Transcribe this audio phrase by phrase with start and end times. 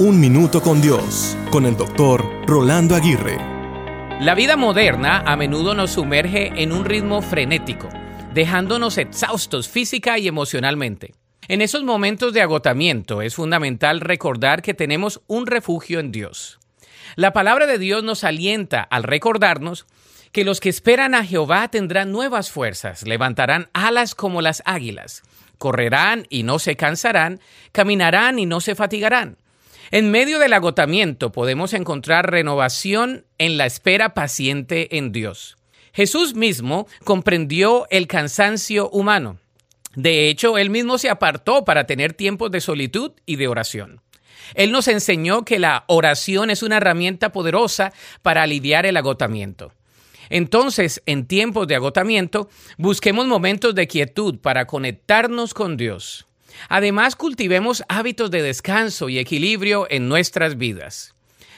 [0.00, 3.36] Un Minuto con Dios, con el doctor Rolando Aguirre.
[4.20, 7.88] La vida moderna a menudo nos sumerge en un ritmo frenético,
[8.32, 11.14] dejándonos exhaustos física y emocionalmente.
[11.48, 16.60] En esos momentos de agotamiento es fundamental recordar que tenemos un refugio en Dios.
[17.16, 19.84] La palabra de Dios nos alienta al recordarnos
[20.30, 25.24] que los que esperan a Jehová tendrán nuevas fuerzas, levantarán alas como las águilas,
[25.58, 27.40] correrán y no se cansarán,
[27.72, 29.38] caminarán y no se fatigarán.
[29.90, 35.56] En medio del agotamiento podemos encontrar renovación en la espera paciente en Dios.
[35.94, 39.38] Jesús mismo comprendió el cansancio humano.
[39.94, 44.02] De hecho, él mismo se apartó para tener tiempos de solitud y de oración.
[44.54, 47.92] Él nos enseñó que la oración es una herramienta poderosa
[48.22, 49.72] para aliviar el agotamiento.
[50.30, 56.27] Entonces, en tiempos de agotamiento, busquemos momentos de quietud para conectarnos con Dios.
[56.68, 61.14] Además, cultivemos hábitos de descanso y equilibrio en nuestras vidas.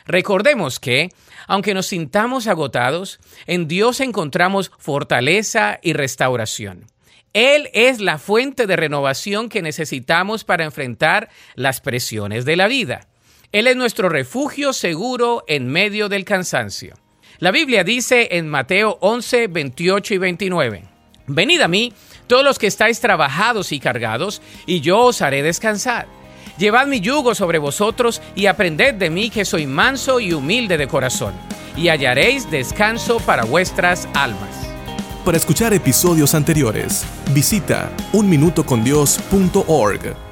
[0.07, 1.11] Recordemos que,
[1.47, 6.87] aunque nos sintamos agotados, en Dios encontramos fortaleza y restauración.
[7.33, 13.07] Él es la fuente de renovación que necesitamos para enfrentar las presiones de la vida.
[13.53, 16.97] Él es nuestro refugio seguro en medio del cansancio.
[17.39, 20.85] La Biblia dice en Mateo 11, 28 y 29,
[21.35, 21.93] Venid a mí,
[22.27, 26.07] todos los que estáis trabajados y cargados, y yo os haré descansar.
[26.59, 30.89] Llevad mi yugo sobre vosotros y aprended de mí que soy manso y humilde de
[30.89, 31.35] corazón,
[31.77, 34.51] y hallaréis descanso para vuestras almas.
[35.25, 40.30] Para escuchar episodios anteriores, visita unminutocondios.org.